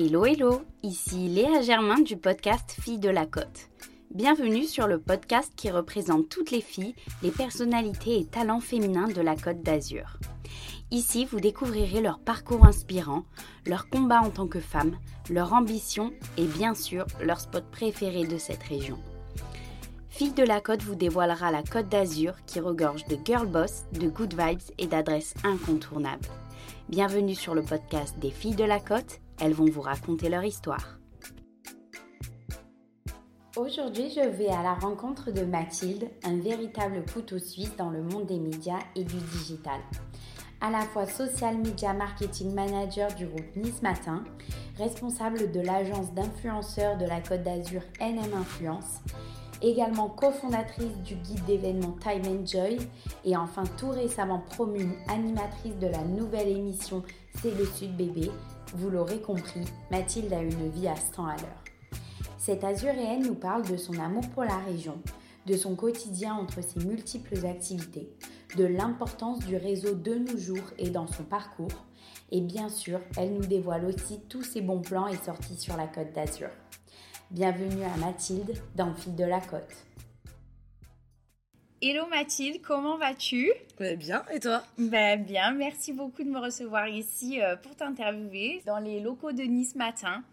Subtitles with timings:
[0.00, 3.68] Hello hello, ici Léa Germain du podcast Filles de la Côte.
[4.14, 9.20] Bienvenue sur le podcast qui représente toutes les filles, les personnalités et talents féminins de
[9.20, 10.18] la Côte d'Azur.
[10.92, 13.24] Ici, vous découvrirez leur parcours inspirant,
[13.66, 14.96] leur combat en tant que femmes,
[15.30, 19.00] leur ambition et bien sûr leur spot préféré de cette région.
[20.10, 24.06] Fille de la Côte vous dévoilera la Côte d'Azur qui regorge de girl boss, de
[24.06, 26.28] good vibes et d'adresses incontournables.
[26.88, 30.98] Bienvenue sur le podcast des Filles de la Côte, elles vont vous raconter leur histoire.
[33.56, 38.26] Aujourd'hui, je vais à la rencontre de Mathilde, un véritable couteau suisse dans le monde
[38.26, 39.80] des médias et du digital.
[40.60, 44.22] À la fois social media marketing manager du groupe Nice Matin,
[44.76, 49.00] responsable de l'agence d'influenceurs de la Côte d'Azur NM Influence,
[49.62, 52.78] également cofondatrice du guide d'événements Time Joy
[53.24, 57.02] et enfin tout récemment promue animatrice de la nouvelle émission
[57.42, 58.30] C'est le Sud Bébé,
[58.74, 61.64] vous l'aurez compris, Mathilde a une vie à 100 à l'heure.
[62.38, 64.98] Cette azuréenne nous parle de son amour pour la région,
[65.46, 68.12] de son quotidien entre ses multiples activités,
[68.56, 71.84] de l'importance du réseau de nos jours et dans son parcours,
[72.30, 75.86] et bien sûr, elle nous dévoile aussi tous ses bons plans et sorties sur la
[75.86, 76.50] Côte d'Azur.
[77.30, 79.74] Bienvenue à Mathilde dans Fille de la Côte.
[81.80, 83.52] Hello Mathilde, comment vas-tu?
[83.78, 84.64] Bien, et toi?
[84.78, 89.44] Ben, Bien, merci beaucoup de me recevoir ici euh, pour t'interviewer dans les locaux de
[89.44, 90.24] Nice Matin.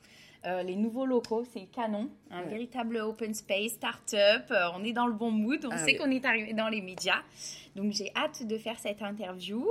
[0.48, 4.50] Euh, les nouveaux locaux, c'est canon, un véritable open space, start-up.
[4.50, 6.82] Euh, on est dans le bon mood, on ah sait qu'on est arrivé dans les
[6.82, 7.22] médias.
[7.76, 9.68] Donc j'ai hâte de faire cette interview.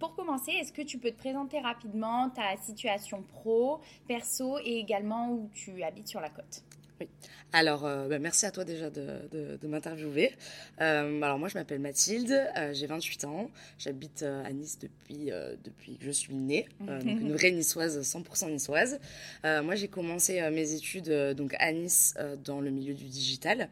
[0.00, 5.30] Pour commencer, est-ce que tu peux te présenter rapidement ta situation pro, perso et également
[5.30, 6.64] où tu habites sur la côte?
[7.02, 7.08] Oui.
[7.52, 10.32] Alors, euh, bah, merci à toi déjà de, m'interviewer.
[10.80, 15.30] Euh, alors, moi, je m'appelle Mathilde, euh, j'ai 28 ans, j'habite à Nice depuis,
[15.64, 18.98] depuis que je suis née, donc une vraie niçoise, 100% niçoise.
[19.44, 23.68] moi, j'ai commencé mes études donc à Nice dans le milieu du digital.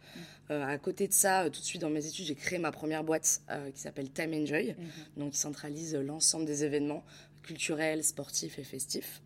[0.48, 3.42] à côté de ça, tout de suite dans mes études, j'ai créé ma première boîte
[3.74, 4.86] qui s'appelle Time Enjoy, mhm.
[5.16, 7.04] donc qui centralise l'ensemble des événements
[7.42, 9.22] culturel, sportif et festif.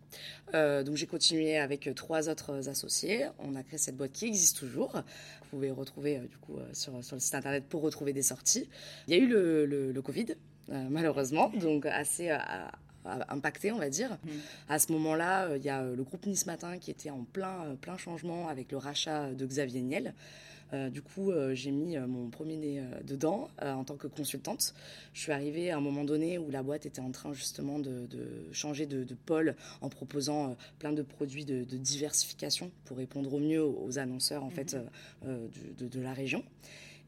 [0.53, 3.25] Euh, donc j'ai continué avec trois autres associés.
[3.39, 4.93] On a créé cette boîte qui existe toujours.
[4.93, 8.21] Vous pouvez retrouver euh, du coup euh, sur, sur, le site internet pour retrouver des
[8.21, 8.69] sorties.
[9.07, 10.35] Il y a eu le, le, Covid,
[10.67, 12.29] malheureusement, donc assez
[13.29, 14.11] impacté, on va dire.
[14.11, 14.29] Mmh.
[14.69, 17.97] À ce moment-là, il y a le groupe Nice Matin qui était en plein, plein
[17.97, 20.13] changement avec le rachat de Xavier Niel.
[20.73, 24.73] Euh, du coup, euh, j'ai mis euh, mon premier nez dedans en tant que consultante.
[25.13, 28.07] Je suis arrivée à un moment donné où la boîte était en train justement de,
[28.51, 33.99] changer de, pôle en proposant plein de produits de, diversification pour répondre au mieux aux,
[33.99, 34.75] annonceurs en fait
[35.23, 35.49] mhm.
[35.79, 36.43] de, la région.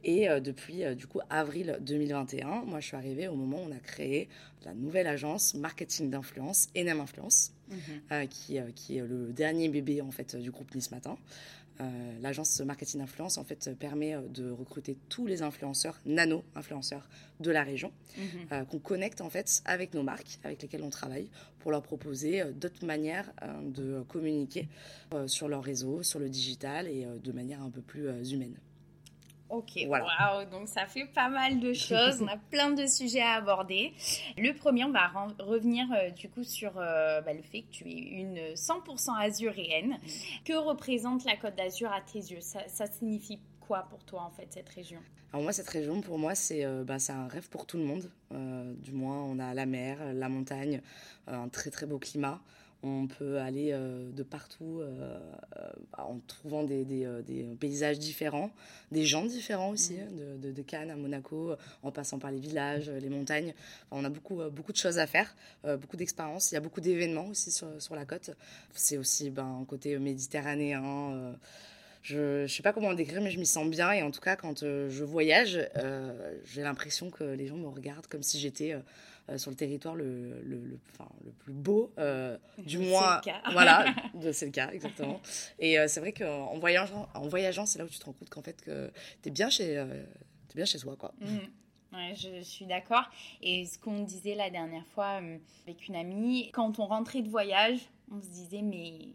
[0.03, 3.79] Et depuis, du coup, avril 2021, moi, je suis arrivée au moment où on a
[3.79, 4.29] créé
[4.63, 8.27] la nouvelle agence marketing d'influence, Enem Influence, mhm.
[8.27, 11.17] qui, qui, est le dernier bébé, en fait, du groupe Nice Matin.
[11.79, 17.07] Euh, l'agence marketing influence en fait permet euh, de recruter tous les influenceurs, nano-influenceurs
[17.39, 18.23] de la région, mhm.
[18.51, 21.29] euh, qu'on connecte en fait avec nos marques avec lesquelles on travaille
[21.59, 23.31] pour leur proposer d'autres manières
[23.61, 24.69] de communiquer
[25.25, 28.55] sur leur réseau, sur le digital et de manière un peu plus humaine.
[29.49, 30.45] Ok, voilà.
[30.51, 33.93] donc ça fait pas mal de choses, on a plein de sujets à aborder.
[34.37, 35.07] Le premier, on va
[35.39, 39.97] revenir euh, du coup sur euh, bah, le fait que tu es une 100% azuréenne.
[40.43, 42.41] Que représente la Côte d'Azur à tes yeux?
[42.41, 44.99] Ça, signifie quoi pour toi en fait cette région?
[45.33, 48.09] Alors moi cette région pour moi c'est euh, bah, un rêve pour tout le monde.
[48.31, 50.81] du moins on a la mer, la montagne,
[51.27, 52.41] un très très beau climat.
[52.83, 55.19] On peut aller euh, de partout euh,
[55.57, 56.85] euh, en trouvant des,
[57.59, 58.51] paysages différents,
[58.91, 59.99] des gens différents aussi, mm.
[60.01, 63.53] hein, de, Cannes à Monaco, en passant par les villages, les montagnes.
[63.89, 65.33] on a beaucoup, beaucoup de choses à faire,
[65.63, 66.51] beaucoup d'expériences.
[66.51, 68.31] Il y a beaucoup d'événements aussi sur, la côte.
[68.73, 71.35] C'est aussi ben, un côté méditerranéen.
[72.01, 73.91] je ne sais pas comment le décrire, mais je m'y sens bien.
[73.93, 75.67] Et en tout cas, quand je voyage,
[76.43, 78.75] j'ai l'impression que les gens me regardent comme si j'étais
[79.29, 83.21] euh, sur le territoire le, le, le, enfin, le plus beau, euh, du moins.
[83.51, 83.93] Voilà,
[84.31, 85.21] c'est le cas, exactement.
[85.59, 88.29] Et euh, c'est vrai qu'en voyageant, en voyageant, c'est là où tu te rends compte
[88.29, 88.91] qu'en fait, que
[89.21, 91.13] tu es bien chez, es bien chez soi, quoi.
[91.19, 91.37] Mmh.
[91.93, 93.09] Ouais, je suis d'accord.
[93.41, 95.19] Et ce qu'on disait la dernière fois
[95.65, 97.79] avec une amie, quand on rentrait de voyage,
[98.11, 99.09] on se disait, mais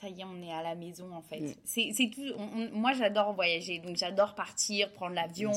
[0.00, 1.40] ça y est, on est à la maison en fait.
[1.40, 1.54] Mm.
[1.64, 2.38] C'est tout.
[2.72, 5.52] moi, j'adore voyager, donc j'adore partir, prendre l'avion.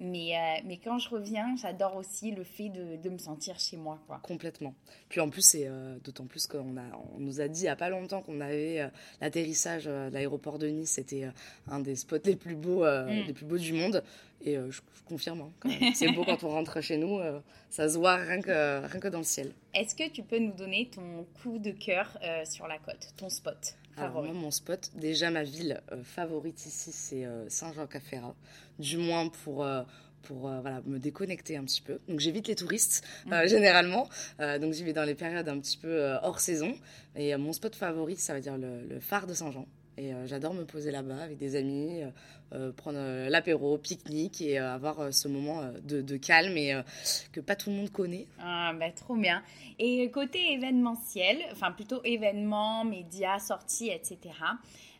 [0.00, 3.76] Mais, euh, mais quand je reviens, j'adore aussi le fait de, de, me sentir chez
[3.76, 4.00] moi.
[4.06, 4.18] Quoi.
[4.22, 4.74] Complètement.
[5.08, 6.82] Puis en plus, c'est euh, d'autant plus qu'on a,
[7.14, 8.88] on nous a dit il n'y a pas longtemps qu'on avait euh,
[9.20, 10.90] l'atterrissage de l'aéroport de Nice.
[10.90, 11.28] C'était
[11.68, 13.08] un des spots les plus beaux, mm.
[13.26, 14.02] les plus beaux du monde.
[14.44, 17.18] Et je, confirme, hein, c'est beau quand on rentre chez nous.
[17.70, 19.52] ça se voit rien que, rien que dans le ciel.
[19.72, 23.74] Est-ce que tu peux nous donner ton coup de cœur sur la côte, ton spot?
[23.96, 28.34] Alors moi, mon spot, déjà ma ville favorite ici, c'est Saint-Jean-Cap-Ferrat.
[28.78, 29.66] Du moins pour
[30.22, 32.00] pour voilà, me déconnecter un petit peu.
[32.08, 33.46] Donc j'évite les touristes mhm.
[33.46, 34.08] généralement.
[34.38, 36.74] donc j'y vais dans les périodes un petit peu hors saison.
[37.14, 39.66] Et mon spot favori, ça va dire le, phare de Saint-Jean.
[39.96, 42.02] Et j'adore me poser là-bas avec des amis,
[42.76, 46.74] prendre l'apéro, pique-nique et avoir ce moment de, calme et
[47.32, 48.26] que pas tout le monde connaît.
[48.40, 49.42] Ah, bah, trop bien.
[49.78, 54.34] Et côté événementiel, enfin plutôt événements, médias, sorties, etc.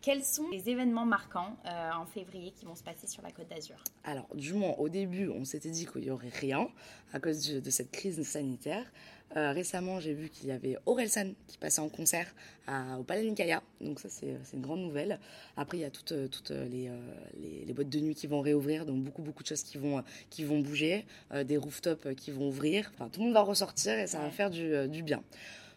[0.05, 3.49] Quels sont les événements marquants euh, en février qui vont se passer sur la Côte
[3.49, 3.77] d'Azur?
[4.05, 6.69] Alors, du moins, au début, on s'était dit qu'il n'y aurait rien
[7.15, 8.85] à cause de, cette crise sanitaire.
[9.35, 12.27] Euh, récemment, j'ai vu qu'il y avait Orelsan qui passait en concert
[12.99, 13.63] au Palais Nicaïa.
[13.81, 15.19] Donc ça, c'est une grande nouvelle.
[15.57, 16.91] Après, il y a toutes, toutes les,
[17.67, 18.85] les, boîtes de nuit qui vont réouvrir.
[18.85, 21.07] Donc beaucoup, beaucoup de choses qui vont, qui vont bouger.
[21.33, 22.93] Euh, des rooftops qui vont ouvrir.
[22.95, 25.23] Enfin, tout le monde va ressortir et ça va faire du, du bien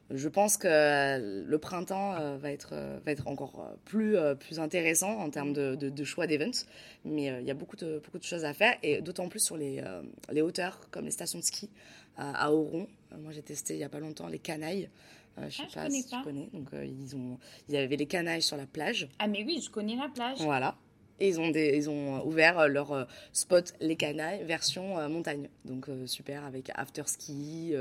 [0.10, 4.60] je pense que le printemps euh, va, être, euh, va être encore euh, plus, plus
[4.60, 6.66] intéressant en termes de, de, choix d'events.
[7.04, 9.58] Mais il y a beaucoup de, beaucoup de choses à faire, et d'autant plus sur
[9.58, 9.84] les,
[10.32, 11.70] les hauteurs, comme les stations de ski
[12.18, 12.88] à Auron.
[13.20, 14.90] moi, j'ai testé il n'y a pas longtemps les canailles.
[15.38, 16.50] je ne sais ah, pas si tu connais.
[16.54, 17.38] Donc, ils ont,
[17.68, 19.08] il y avait les canailles sur la plage.
[19.20, 20.40] Ah, mais oui, je connais la plage.
[20.40, 20.76] Voilà.
[21.20, 25.10] Et ils ont, des, ils ont ouvert euh, leur euh, spot Les Canailles version euh,
[25.10, 25.50] montagne.
[25.66, 27.74] Donc super avec after ski.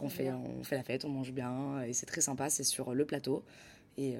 [0.00, 2.50] on, fait, on fait la fête, on mange bien et c'est très sympa.
[2.50, 3.42] C'est sur le plateau.
[3.98, 4.16] Et,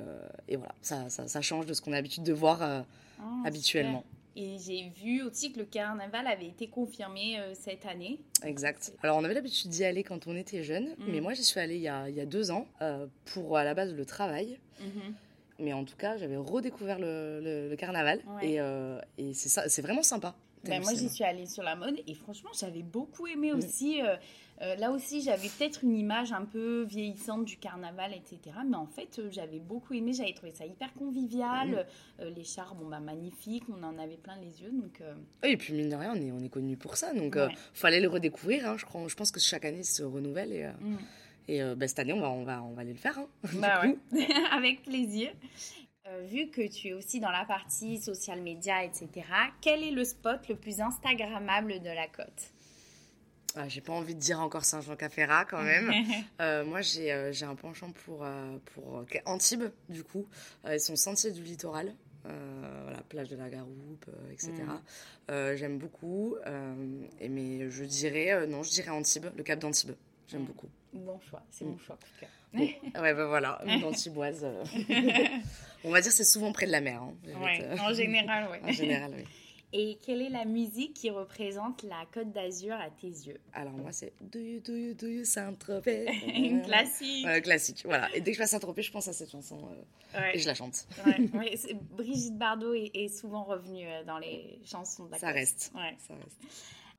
[0.49, 2.85] et voilà, ça, ça, ça, change de ce qu'on a l'habitude de voir ah,
[3.45, 4.05] habituellement.
[4.35, 8.19] Et j'ai vu aussi que le carnaval avait été confirmé cette année.
[8.43, 8.95] Exact.
[9.03, 11.13] Alors, on avait l'habitude d'y aller quand on était jeune, mm.
[11.13, 12.67] mais moi, j'y suis allée il y, a, il y a, deux ans
[13.27, 14.59] pour, à la base, le travail.
[14.81, 15.13] Mm-hmm.
[15.59, 20.03] Mais en tout cas, j'avais redécouvert le, carnaval et, euh, et c'est ça, c'est vraiment
[20.03, 20.35] sympa.
[20.65, 23.57] Ben moi, j'y suis allée sur la mode et franchement, j'avais beaucoup aimé mm.
[23.57, 24.03] aussi.
[24.03, 24.17] Euh,
[24.63, 28.57] euh, là aussi, j'avais peut-être une image un peu vieillissante du carnaval, etc.
[28.69, 30.13] Mais en fait, j'avais beaucoup aimé.
[30.13, 31.87] J'avais trouvé ça hyper convivial.
[32.19, 32.25] Mm.
[32.35, 33.65] les chars, bon, bah, magnifiques.
[33.69, 34.73] On en avait plein les yeux.
[34.73, 35.03] Donc,
[35.45, 37.15] Et puis, mine de rien, on est, on est connu pour ça.
[37.15, 38.67] Donc, il fallait le redécouvrir.
[38.67, 40.53] Hein, je, crois, je pense que chaque année, ça se renouvelle.
[40.53, 40.97] Et, mm.
[41.49, 43.19] Et euh, bah, cette année, on va, on, va, on va aller le faire.
[43.19, 43.97] Hein, bah ouais.
[44.53, 45.31] avec plaisir.
[46.09, 49.09] Euh, vu que tu es aussi dans la partie social media, etc.,
[49.61, 52.53] quel est le spot le plus Instagrammable de la côte?
[53.57, 55.91] Ah, J'ai pas envie de dire encore Saint-Jean-Caféra quand même.
[56.41, 58.25] euh, moi, j'ai euh, un penchant pour,
[58.67, 60.27] pour Antibes, du coup,
[60.69, 61.95] et son sentier du littoral.
[62.23, 64.53] voilà, plage de la Garoupe, etc.
[65.29, 65.57] Mm.
[65.57, 66.37] J'aime beaucoup,
[67.21, 69.95] et, mais je dirais, non, je dirais Antibes, le Cap d'Antibes.
[70.29, 70.47] J'aime mm.
[70.47, 70.69] beaucoup.
[70.93, 72.27] Bon choix, c'est mon choix, en tout cas.
[73.03, 74.45] ouais, ben voilà, une antiboise.
[74.45, 74.65] Euh.
[75.85, 77.03] On va dire c'est souvent près de la mer.
[77.03, 78.59] Hein, ouais, en général, oui.
[78.71, 79.25] en général, oui.
[79.73, 83.39] Et quelle est la musique qui représente la Côte d'Azur à tes yeux?
[83.53, 87.27] Alors moi c'est Do you, do you, do you Saint-Tropez Une classique.
[87.43, 88.09] classique, voilà.
[88.15, 89.59] Et dès que je passe Saint-Tropez, je pense à cette chanson
[90.15, 90.87] euh, et je la chante.
[91.05, 91.59] ouais.
[91.91, 95.73] Brigitte Bardot est, souvent revenue euh, dans les chansons Ça reste.
[95.75, 96.11] Ça reste.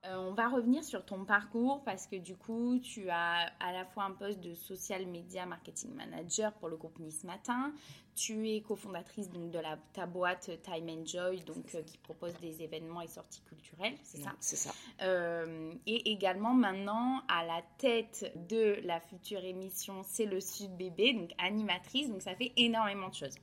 [0.07, 3.85] Euh, on va revenir sur ton parcours parce que du coup, tu as à la
[3.85, 7.73] fois un poste de social media marketing manager pour le groupe Nice Matin.
[8.15, 12.33] Tu es cofondatrice donc, de la, ta boîte Time and Joy, donc, euh, qui propose
[12.41, 14.31] des événements et sorties culturelles, c'est ça?
[14.39, 14.71] C'est ça.
[15.03, 21.13] Euh, et également maintenant à la tête de la future émission C'est le Sud Bébé,
[21.13, 23.35] donc animatrice, donc ça fait énormément de choses.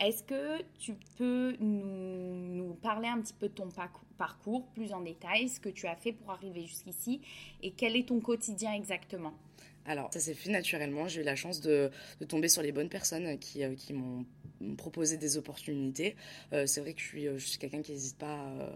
[0.00, 3.68] Est-ce que tu peux nous, parler un petit peu de ton
[4.18, 7.20] parcours plus en détail, ce que tu as fait pour arriver jusqu'ici
[7.62, 9.34] et quel est ton quotidien exactement?
[9.86, 11.08] Alors, ça s'est fait naturellement.
[11.08, 11.90] J'ai eu la chance de,
[12.28, 14.24] tomber sur les bonnes personnes qui, euh, m'ont
[14.76, 16.16] proposé des opportunités.
[16.52, 18.70] Euh, c'est vrai que je suis, suis quelqu'un qui n'hésite pas euh,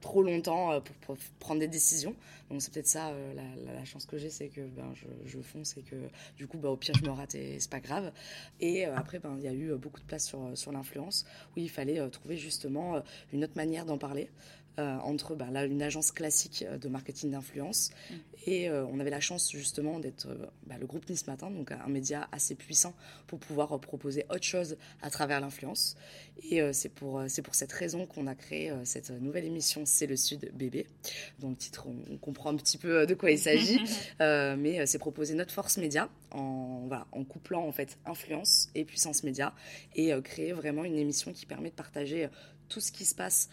[0.00, 2.14] trop longtemps euh, pour, prendre des décisions.
[2.50, 3.34] Donc c'est peut-être ça euh,
[3.66, 4.92] la, chance que j'ai, c'est que ben,
[5.26, 5.96] je, fonce et que
[6.36, 8.12] du coup, ben, au pire, je me rate et c'est pas grave.
[8.60, 11.70] Et après, ben, il y a eu beaucoup de place sur, sur l'influence où il
[11.70, 14.30] fallait trouver justement une autre manière d'en parler.
[14.80, 17.90] Euh, entre bah, là, une agence classique euh, de marketing d'influence.
[18.10, 18.14] Mm.
[18.46, 20.26] Et euh, on avait la chance justement d'être
[20.66, 22.92] bah, le groupe Nice Matin, donc un média assez puissant
[23.28, 25.96] pour pouvoir proposer autre chose à travers l'influence.
[26.50, 30.16] Et c'est pour, c'est pour cette raison qu'on a créé cette nouvelle émission C'est le
[30.16, 30.86] Sud bébé,
[31.38, 33.80] dont le titre, on, comprend un petit peu de quoi il s'agit.
[34.20, 39.22] mais c'est proposer notre force média en, voilà, en couplant en fait influence et puissance
[39.22, 39.54] média
[39.94, 42.28] et créer vraiment une émission qui permet de partager
[42.68, 43.48] tout ce qui se passe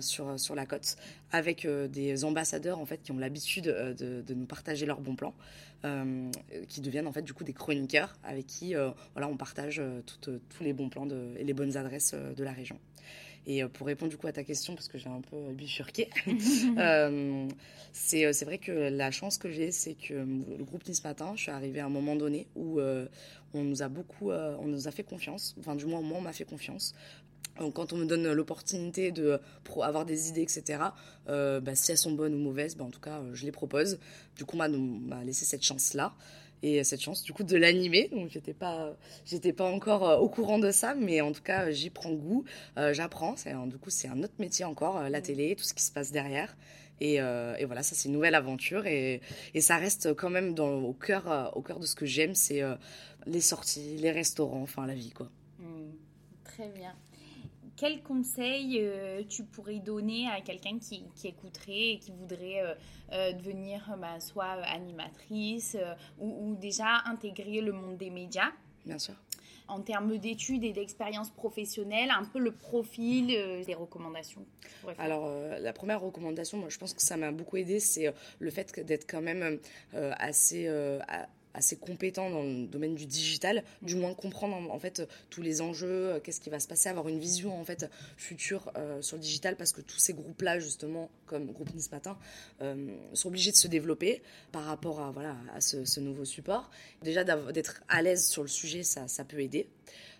[0.00, 0.96] sur, sur la côte,
[1.32, 5.34] avec des ambassadeurs en fait qui ont l'habitude de, de, nous partager leurs bons plans,
[6.68, 8.74] qui deviennent en fait du coup des chroniqueurs avec qui
[9.12, 9.80] voilà, on partage
[10.20, 12.78] tous les bons plans de, et les bonnes adresses de la région.
[13.46, 16.10] Et pour répondre du coup à ta question, parce que j'ai un peu bifurqué,
[16.78, 17.48] euh,
[17.92, 21.50] c'est vrai que la chance que j'ai, c'est que le groupe Nice Matin, je suis
[21.50, 25.56] arrivée à un moment donné où on nous a beaucoup, on nous a fait confiance,
[25.58, 26.94] enfin du moins moi on m'a fait confiance
[27.68, 29.38] quand on me donne l'opportunité de
[29.82, 30.82] avoir des idées, etc.,
[31.28, 33.98] euh, bah, si elles sont bonnes ou mauvaises, bah, en tout cas, je les propose.
[34.36, 36.14] Du coup, on m'a laissé cette chance-là
[36.62, 38.08] et cette chance du coup de l'animer.
[38.12, 41.70] Donc j'étais pas, j'étais pas encore euh, au courant de ça, mais en tout cas
[41.70, 42.44] j'y prends goût,
[42.76, 43.34] euh, j'apprends.
[43.66, 46.56] Du coup c'est un autre métier encore, la télé, tout ce qui se passe derrière.
[47.02, 49.22] Et, et voilà, ça c'est une nouvelle aventure et,
[49.54, 52.60] et, ça reste quand même dans, au cœur, au cœur de ce que j'aime, c'est
[53.24, 55.30] les sorties, les restaurants, enfin la vie quoi.
[55.60, 55.94] Mmh.
[56.44, 56.94] très bien
[57.80, 62.74] quel conseil euh, tu pourrais donner à quelqu'un qui, écouterait et qui voudrait euh,
[63.12, 65.78] euh, devenir bah, soit animatrice
[66.18, 68.50] ou, déjà intégrer le monde des médias?
[68.84, 69.14] Bien sûr.
[69.66, 74.44] En termes d'études et d'expérience professionnelle, un peu le profil, des recommandations
[74.98, 78.80] Alors, la première recommandation, moi, je pense que ça m'a beaucoup aidé, c'est le fait
[78.80, 79.60] d'être quand même
[79.92, 80.68] assez
[81.54, 85.88] assez compétent dans le domaine du digital, du moins comprendre en, fait tous les enjeux,
[85.88, 89.22] euh, qu'est-ce qui va se passer, avoir une vision en fait future euh, sur le
[89.22, 92.16] digital parce que tous ces groupes-là justement comme groupe Nice Matin
[92.62, 96.70] euh, sont obligés de se développer par rapport à voilà à ce, nouveau support.
[97.02, 99.68] Déjà d'être à l'aise sur le sujet, ça, ça peut aider.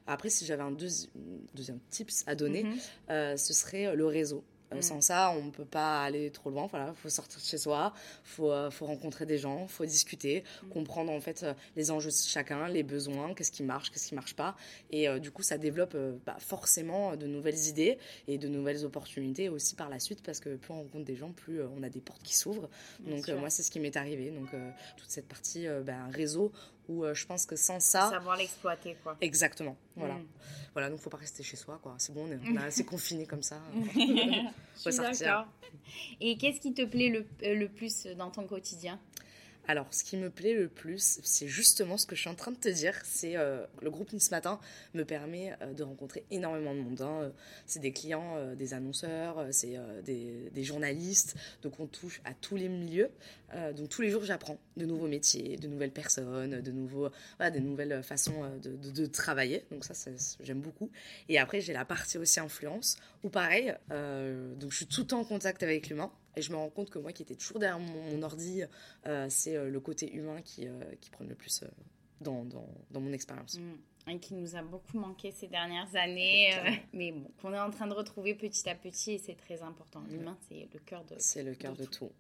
[0.06, 3.36] Après, si j'avais un deuxième tips à donner, mhm.
[3.36, 4.42] ce serait le réseau.
[4.72, 4.82] Euh, mm.
[4.82, 6.66] Sans ça, on ne peut pas aller trop loin.
[6.66, 7.92] Voilà, faut sortir de chez soi,
[8.24, 10.68] faut euh, faut rencontrer des gens, faut discuter, mm.
[10.68, 14.14] comprendre en fait euh, les enjeux de chacun, les besoins, qu'est-ce qui marche, qu'est-ce qui
[14.14, 14.56] marche pas.
[14.90, 15.96] Et du coup, ça développe
[16.26, 17.98] bah, forcément de nouvelles idées
[18.28, 21.32] et de nouvelles opportunités aussi par la suite parce que plus on rencontre des gens,
[21.32, 22.68] plus on a des portes qui s'ouvrent.
[23.06, 24.30] Donc moi, c'est ce qui m'est arrivé.
[24.30, 24.50] Donc
[24.96, 26.52] toute cette partie bah, réseau
[26.90, 29.16] où je pense que sans ça savoir l'exploiter quoi.
[29.20, 30.14] Exactement voilà.
[30.14, 30.26] Mm.
[30.72, 31.94] voilà donc faut pas rester chez soi quoi.
[31.98, 33.60] C'est bon on est, assez confiné comme ça.
[34.74, 35.46] Sortir.
[36.20, 38.98] et qu'est-ce qui te plaît le, le plus dans ton quotidien?
[39.68, 42.50] Alors, ce qui me plaît le plus, c'est justement ce que je suis en train
[42.50, 42.94] de te dire.
[43.04, 44.58] C'est euh, le groupe Nice Matin
[44.94, 47.00] me permet euh, de rencontrer énormément de monde.
[47.02, 47.30] Hein.
[47.66, 51.36] C'est des clients, euh, des annonceurs, c'est des, journalistes.
[51.62, 53.10] Donc, on touche à tous les milieux.
[53.76, 57.08] donc, tous les jours, j'apprends de nouveaux métiers, de nouvelles personnes, de nouveaux,
[57.40, 59.64] des nouvelles façons de, travailler.
[59.70, 59.94] Donc, ça,
[60.42, 60.90] j'aime beaucoup.
[61.28, 65.20] Et après, j'ai la partie aussi influence, où pareil, donc je suis tout le temps
[65.20, 66.12] en contact avec l'humain.
[66.36, 68.62] Et je me rends compte que moi qui étais toujours derrière mon, ordi,
[69.06, 71.64] euh, c'est euh, le côté humain qui, euh, qui prend le plus
[72.20, 73.58] dans, dans, dans, mon expérience.
[73.58, 74.10] Mm.
[74.10, 76.50] Et qui nous a beaucoup manqué ces dernières années,
[76.92, 80.02] mais bon, qu'on est en train de retrouver petit à petit et c'est très important.
[80.08, 82.10] L'humain, c'est le cœur de C'est le cœur de, tout.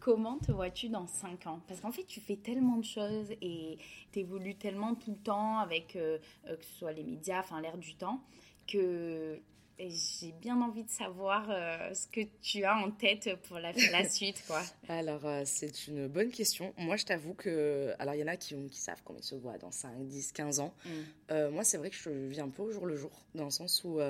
[0.00, 1.60] comment te vois-tu dans 5 ans?
[1.68, 3.78] Parce qu'en fait, tu fais tellement de choses et
[4.12, 7.94] tu évolues tellement tout le temps avec que ce soit les médias, enfin l'air du
[7.94, 8.20] temps,
[8.66, 9.40] que
[9.78, 13.72] et j'ai bien envie de savoir euh, ce que tu as en tête pour la,
[13.72, 14.42] la suite.
[14.46, 14.62] Quoi.
[14.88, 16.74] alors, euh, c'est une bonne question.
[16.78, 17.94] Moi, je t'avoue que.
[17.98, 20.32] Alors, il y en a qui, qui savent comment ils se voient dans 5, 10,
[20.32, 20.74] 15 ans.
[20.84, 20.90] Mm.
[21.30, 23.50] Euh, moi, c'est vrai que je vis un peu au jour le jour, dans le
[23.50, 24.00] sens où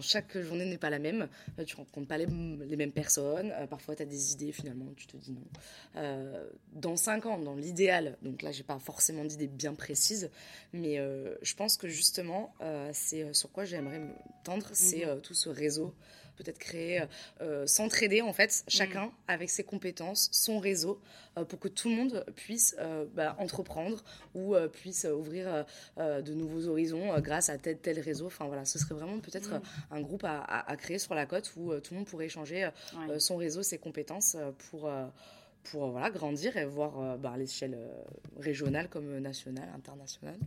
[0.00, 1.28] chaque journée n'est pas la même.
[1.66, 3.52] tu rencontres pas les, les mêmes personnes.
[3.70, 6.02] parfois, tu as des idées, finalement, tu te dis non.
[6.72, 10.30] dans 5 ans, dans l'idéal, donc là, j'ai pas forcément d'idées bien précises,
[10.72, 12.54] mais je pense que justement,
[12.92, 14.00] c'est sur quoi j'aimerais
[14.44, 15.94] tendre, c'est euh, tout ce réseau
[16.36, 17.02] peut-être créer,
[17.40, 19.12] euh, s'entraider en fait, chacun mm.
[19.28, 21.00] avec ses compétences, son réseau,
[21.38, 22.76] euh, pour que tout le monde puisse
[23.14, 25.64] bah, entreprendre ou puisse ouvrir
[25.96, 28.26] de nouveaux horizons grâce à tel tel réseau.
[28.26, 29.62] Enfin voilà, ce serait vraiment peut-être mm.
[29.92, 32.68] un groupe à, créer sur la côte où tout le monde pourrait échanger
[33.18, 34.36] son réseau, ses compétences
[34.70, 34.90] pour
[35.70, 37.78] pour voilà, grandir et voir bah, à l'échelle
[38.38, 40.38] régionale comme nationale, internationale.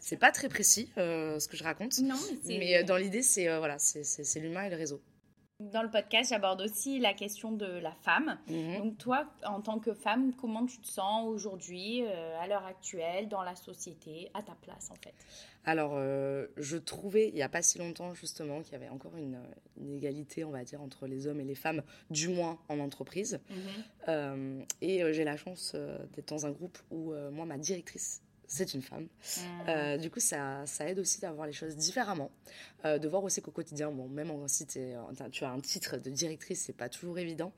[0.00, 2.16] c'est pas très précis ce que je raconte, non,
[2.46, 5.00] mais, dans l'idée, c'est voilà, c'est l'humain et le réseau.
[5.60, 8.38] Dans le podcast, j'aborde aussi la question de la femme.
[8.48, 8.78] Mhm.
[8.78, 12.02] Donc toi, en tant que femme, comment tu te sens aujourd'hui,
[12.40, 15.14] à l'heure actuelle, dans la société, à ta place en fait?
[15.66, 19.16] Alors, euh, je trouvais, il n'y a pas si longtemps, justement, qu'il y avait encore
[19.16, 19.40] une,
[19.92, 23.40] égalité, on va dire, entre les hommes et les femmes, du moins en entreprise.
[23.50, 23.56] Mhm.
[24.08, 25.74] Euh, et euh, j'ai la chance
[26.14, 29.08] d'être dans un groupe où, moi, ma directrice c'est une femme.
[29.66, 29.98] Ah.
[29.98, 32.30] du coup, ça, ça aide aussi d'avoir les choses différemment,
[32.84, 36.76] de voir aussi qu'au quotidien, bon, même si tu as un titre de directrice, c'est
[36.76, 37.52] pas toujours évident,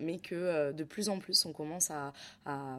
[0.00, 2.12] mais que de plus en plus, on commence à,
[2.44, 2.78] à,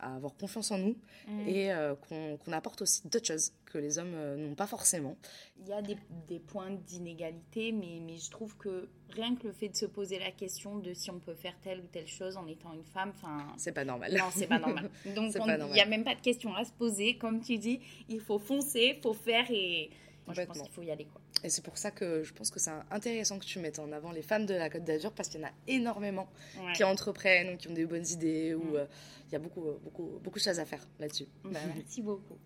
[0.00, 0.96] avoir confiance en nous
[1.28, 1.48] mm.
[1.48, 1.72] et
[2.08, 5.16] qu'on apporte aussi d'autres choses que les hommes n'ont pas forcément.
[5.60, 5.96] Il y a des,
[6.28, 10.18] des points d'inégalité, mais, mais je trouve que rien que le fait de se poser
[10.18, 13.12] la question de si on peut faire telle ou telle chose en étant une femme,
[13.14, 13.46] enfin...
[13.56, 14.12] C'est pas normal.
[14.12, 14.90] Non, c'est pas normal.
[15.14, 17.16] Donc il n'y a même pas de question à se poser.
[17.16, 19.90] Comme tu dis, il faut foncer, il faut faire et...
[20.26, 21.06] Moi, je pense qu'il faut y aller.
[21.06, 21.22] Quoi.
[21.42, 24.12] Et c'est pour ça que je pense que c'est intéressant que tu mettes en avant
[24.12, 26.28] les femmes de la Côte d'Azur parce qu'il y en a énormément
[26.74, 28.76] qui entreprennent ou qui ont des bonnes idées ou mm.
[28.76, 28.84] euh,
[29.28, 31.26] il y a beaucoup, beaucoup, beaucoup de choses à faire là-dessus.
[31.44, 32.36] Bah, merci beaucoup.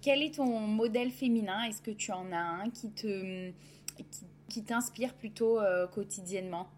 [0.00, 1.62] Quel est ton modèle féminin?
[1.64, 3.50] Est-ce que tu en as un qui te
[4.48, 6.68] qui, t'inspire plutôt euh, quotidiennement?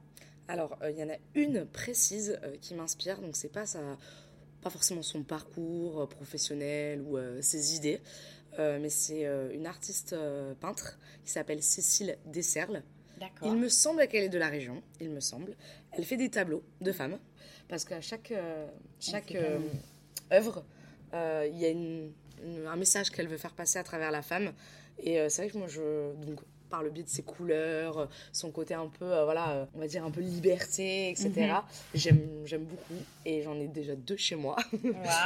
[0.49, 3.81] Alors, euh, il y en a une précise qui m'inspire, donc c'est pas ça,
[4.63, 8.01] pas forcément son parcours professionnel ou ses idées.
[8.59, 12.83] Euh, mais c'est euh, une artiste euh, peintre qui s'appelle Cécile Desserles.
[13.43, 15.57] Il me semble qu'elle est de la région, il me semble.
[15.93, 17.19] Elle fait des tableaux de femmes,
[17.69, 18.33] parce qu'à chaque,
[19.01, 19.37] chaque
[20.33, 20.65] œuvre,
[21.13, 21.69] il y a
[22.67, 24.53] un message qu'elle veut faire passer à travers la femme.
[25.01, 26.41] Et c'est vrai que moi, je, donc,
[26.71, 30.11] par le biais de ses couleurs, son côté un peu, voilà, on va dire un
[30.11, 31.31] peu liberté, etc.
[31.95, 32.21] Mhm.
[32.45, 34.57] J'aime beaucoup et j'en ai déjà deux chez moi.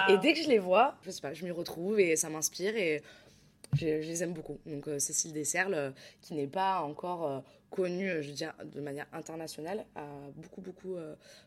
[0.09, 2.77] et dès que je les vois, je sais pas, je m'y retrouve et ça m'inspire
[2.77, 3.03] et
[3.75, 4.59] je, les aime beaucoup.
[4.67, 5.91] Donc euh, Cécile Desserles, euh,
[6.21, 7.41] qui n'est pas encore euh,
[7.71, 10.05] connue, je veux dire, de manière internationale, a
[10.37, 10.97] beaucoup, beaucoup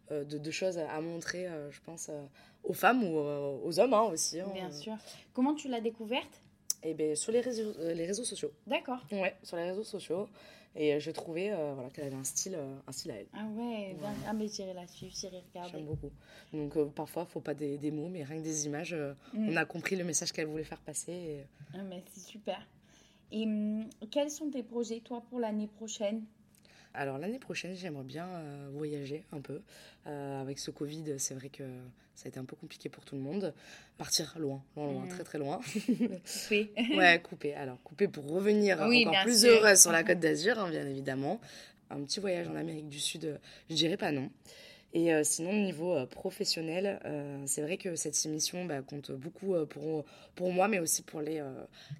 [0.09, 2.09] de, choses à montrer, je pense,
[2.65, 4.39] aux femmes ou aux hommes hein, aussi.
[4.39, 4.49] Hein.
[4.53, 4.95] Bien sûr.
[5.33, 6.41] Comment tu l'as découverte?
[6.83, 8.51] Eh ben, sur les réseaux, les réseaux sociaux.
[8.67, 8.99] D'accord.
[9.11, 10.27] Ouais, sur les réseaux sociaux.
[10.75, 13.27] Et euh, je trouvais euh, voilà, qu'elle avait un style, euh, un style à elle.
[13.33, 13.95] Ah ouais,
[14.27, 15.71] ah mais j'irai la suivre, j'irai regarder.
[15.71, 16.11] J'aime beaucoup.
[16.51, 18.95] Donc parfois, il ne faut pas des, des, mots, mais rien que des images.
[19.33, 19.49] Mm.
[19.49, 21.45] On a compris le message qu'elle voulait faire passer.
[21.73, 22.59] Ah mais c'est super.
[23.31, 26.23] Et hum, quels sont tes projets, toi, pour l'année prochaine?
[26.95, 28.27] Alors l'année prochaine, j'aimerais bien
[28.71, 29.61] voyager un peu.
[30.05, 31.63] avec ce Covid, c'est vrai que
[32.15, 33.53] ça a été un peu compliqué pour tout le monde.
[33.97, 35.09] Partir loin, loin, loin, mm.
[35.09, 35.59] très très loin.
[35.85, 36.71] Couper.
[36.95, 37.53] ouais, couper.
[37.53, 41.39] Alors, couper pour revenir encore plus heureuse sur la Côte d'Azur, hein, bien évidemment.
[41.89, 44.31] Un petit voyage en Amérique du Sud, je dirais pas non.
[44.93, 49.11] Et euh, sinon, au niveau euh, professionnel, euh, c'est vrai que cette émission bah, compte
[49.11, 51.43] beaucoup pour, pour moi, mais aussi pour les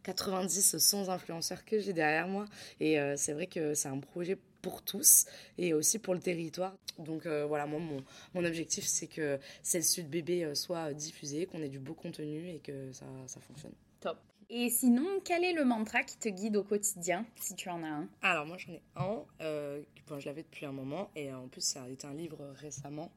[0.04, 2.46] 90 100 influenceurs que j'ai derrière moi.
[2.80, 5.28] Et c'est vrai que c'est un projet pour tous
[5.60, 6.76] et aussi pour le territoire.
[6.98, 8.04] Donc voilà, moi, mon,
[8.34, 12.58] mon objectif, c'est que Celle Sud Bébé soit diffusée, qu'on ait du beau contenu et
[12.60, 13.74] que ça, ça fonctionne.
[14.00, 14.18] Top.
[14.50, 17.88] Et sinon, quel est le mantra qui te guide au quotidien, si tu en as
[17.88, 18.10] un?
[18.22, 19.24] Alors, moi, j'en ai un.
[19.42, 19.82] Euh,
[20.18, 21.10] je l'avais depuis un moment.
[21.16, 23.12] Et en plus, ça a été un livre récemment.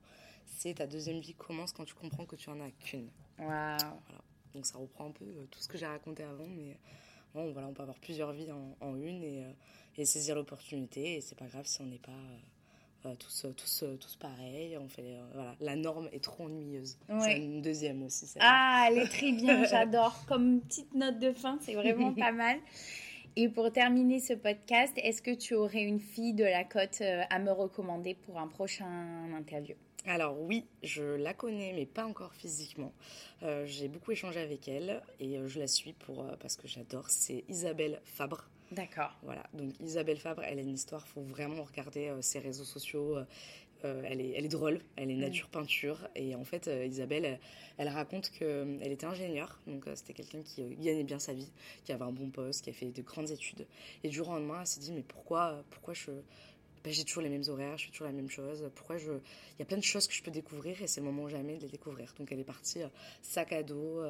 [0.46, 3.10] C'est Ta deuxième vie commence quand tu comprends que tu en as qu'une.
[3.38, 3.76] Waouh
[4.54, 6.46] Donc, ça reprend un peu euh, tout ce que j'ai raconté avant.
[6.46, 6.76] Mais
[7.38, 8.48] bon, voilà, on peut avoir plusieurs vies
[8.80, 9.52] en, une et, euh,
[9.96, 11.16] et saisir l'opportunité.
[11.16, 12.12] Et c'est pas grave si on n'est pas
[13.06, 14.76] euh, tous, euh, tous, euh, tous pareils.
[14.76, 15.54] On fait, voilà.
[15.60, 16.98] La norme est trop ennuyeuse.
[17.20, 18.26] C'est une deuxième aussi.
[18.40, 20.24] Ah, elle est très bien, j'adore.
[20.26, 22.58] Comme petite note de fin, c'est vraiment pas mal.
[23.36, 27.38] Et pour terminer ce podcast, est-ce que tu aurais une fille de la côte à
[27.38, 29.76] me recommander pour un prochain interview?
[30.06, 32.92] Alors oui, je la connais, mais pas encore physiquement.
[33.64, 37.10] j'ai beaucoup échangé avec elle et je la suis pour parce que j'adore.
[37.10, 38.48] C'est Isabelle Fabre.
[38.70, 39.16] D'accord.
[39.22, 42.64] Voilà, donc Isabelle Fabre, elle a une histoire, il faut vraiment regarder euh, ses réseaux
[42.64, 43.16] sociaux.
[43.16, 43.24] Euh,
[43.84, 45.20] euh, elle, est, elle est drôle, elle est mm.
[45.20, 46.08] nature peinture.
[46.16, 47.38] Et en fait, Isabelle,
[47.78, 51.50] elle, raconte qu'elle était ingénieure, donc c'était quelqu'un qui gagnait bien sa vie,
[51.84, 53.66] qui avait un bon poste, qui a fait de grandes études.
[54.02, 56.10] Et du jour au lendemain, elle s'est dit, mais pourquoi, pourquoi je,
[56.88, 58.70] ben, j'ai toujours les mêmes horaires, je fais toujours la même chose.
[58.74, 59.12] Pourquoi je...
[59.12, 61.56] Il y a plein de choses que je peux découvrir et c'est le moment jamais
[61.56, 62.14] de les découvrir.
[62.18, 62.80] Donc elle est partie
[63.22, 64.02] sac à dos,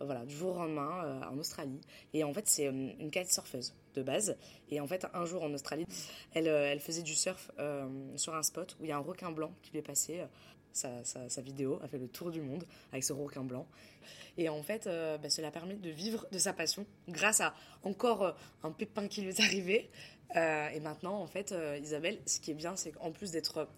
[0.00, 1.80] voilà, du jour au lendemain en Australie.
[2.14, 4.36] Et en fait, c'est une kitesurfeuse de base.
[4.70, 5.86] Et en fait, un jour en Australie,
[6.34, 9.00] elle, euh, elle faisait du surf euh, sur un spot où il y a un
[9.00, 10.22] requin blanc qui lui est passé.
[10.72, 13.66] Sa, sa, vidéo a fait le tour du monde avec ce requin blanc.
[14.36, 18.36] Et en fait, euh, bah, cela permet de vivre de sa passion grâce à encore
[18.62, 19.90] un pépin qui lui est arrivé.
[20.34, 23.68] et maintenant, en fait, Isabelle, ce qui est bien, c'est qu'en plus d'être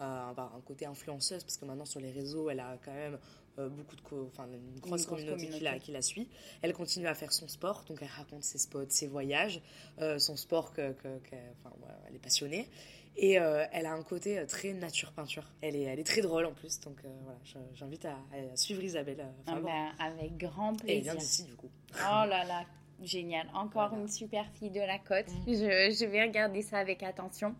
[0.00, 3.18] un côté influenceuse, parce que maintenant sur les réseaux, elle a quand même euh,
[3.56, 6.28] beaucoup de enfin une grosse, communauté, Qui, la, qui, la, suit.
[6.62, 9.60] Elle continue à faire son sport, donc elle raconte ses spots, ses voyages,
[10.00, 11.74] euh, son sport que, enfin,
[12.08, 12.68] elle est passionnée.
[13.16, 15.44] Et euh, elle a un côté très nature peinture.
[15.60, 17.38] Elle est, elle est très drôle en plus, donc voilà,
[17.74, 18.16] j'invite à,
[18.54, 19.26] suivre Isabelle.
[19.46, 20.96] Ah ben, avec grand plaisir.
[20.96, 21.70] elle vient d'ici du coup.
[21.94, 22.64] Oh là là,
[23.02, 23.48] génial.
[23.54, 25.28] Encore une super fille de la côte.
[25.28, 25.52] Mm.
[25.52, 27.54] Je, je, vais regarder ça avec attention.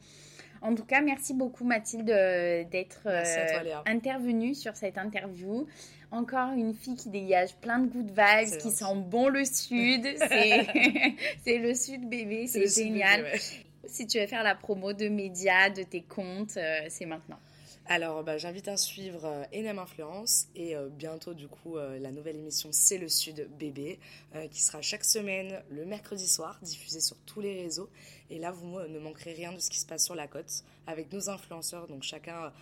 [0.62, 5.66] En tout cas, merci beaucoup Mathilde euh, d'être euh, intervenue sur cette interview.
[6.10, 10.04] Encore une fille qui dégage plein de good vibes, qui sent bon le sud.
[11.44, 13.24] C'est le sud bébé, c'est génial.
[13.86, 17.38] Si tu veux faire la promo de médias, de tes comptes, euh, c'est maintenant.
[17.92, 22.12] Alors, bah, j'invite à suivre euh, Enem Influence et euh, bientôt, du coup, euh, la
[22.12, 23.98] nouvelle émission C'est le Sud bébé,
[24.52, 27.90] qui sera chaque semaine le mercredi soir, diffusée sur tous les réseaux.
[28.30, 31.12] Et là, vous ne manquerez rien de ce qui se passe sur la côte avec
[31.12, 32.52] nos influenceurs, donc chacun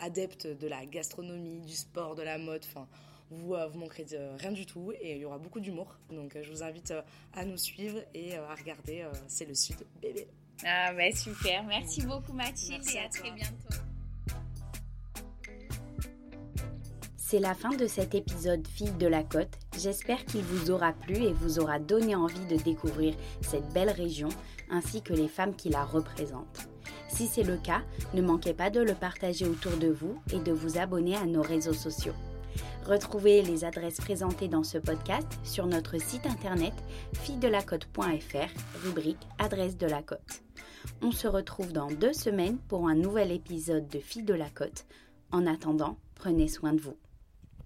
[0.00, 2.86] adepte de la gastronomie, du sport, de la mode, enfin.
[3.34, 4.04] Vous, vous manquerez
[4.38, 5.96] rien du tout et il y aura beaucoup d'humour.
[6.10, 6.92] Donc je vous invite
[7.32, 10.28] à nous suivre et à regarder C'est le Sud bébé.
[10.66, 13.74] Ah bah super, merci beaucoup Mathilde et à très bientôt.
[17.16, 19.58] C'est la fin de cet épisode Fille de la Côte.
[19.78, 24.28] J'espère qu'il vous aura plu et vous aura donné envie de découvrir cette belle région
[24.72, 26.68] ainsi que les femmes qui la représentent.
[27.08, 27.82] Si c'est le cas,
[28.14, 31.42] ne manquez pas de le partager autour de vous et de vous abonner à nos
[31.42, 32.14] réseaux sociaux.
[32.84, 36.72] Retrouvez les adresses présentées dans ce podcast sur notre site internet
[37.12, 40.42] fille-de-la-côte.fr, rubrique Adresse de la Côte.
[41.00, 44.86] On se retrouve dans deux semaines pour un nouvel épisode de Fille de la Côte.
[45.30, 46.96] En attendant, prenez soin de vous.